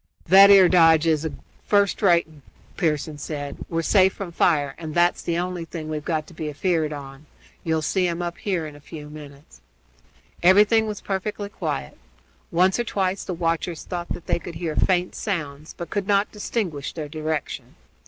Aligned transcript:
"That 0.25 0.49
'ere 0.49 0.67
dodge 0.67 1.05
is 1.05 1.25
a 1.25 1.33
first 1.63 2.01
rate 2.01 2.25
un," 2.25 2.41
Pearson 2.75 3.19
said. 3.19 3.57
"We're 3.69 3.83
safe 3.83 4.11
from 4.13 4.31
fire, 4.31 4.73
and 4.79 4.95
that's 4.95 5.21
the 5.21 5.37
only 5.37 5.63
thing 5.63 5.89
we've 5.89 6.03
got 6.03 6.25
to 6.25 6.33
be 6.33 6.49
afeared 6.49 6.91
on. 6.91 7.27
You'll 7.63 7.83
see 7.83 8.07
'em 8.07 8.19
up 8.19 8.39
here 8.39 8.65
in 8.65 8.75
a 8.75 8.79
few 8.79 9.11
minutes." 9.11 9.61
Everything 10.41 10.87
was 10.87 11.01
perfectly 11.01 11.49
quiet. 11.49 11.99
Once 12.49 12.79
or 12.79 12.83
twice 12.83 13.23
the 13.23 13.35
watchers 13.35 13.83
thought 13.83 14.09
that 14.13 14.25
they 14.25 14.39
could 14.39 14.55
hear 14.55 14.75
faint 14.75 15.13
sounds, 15.13 15.75
but 15.77 15.91
could 15.91 16.07
not 16.07 16.31
distinguish 16.31 16.93
their 16.93 17.07
direction. 17.07 17.75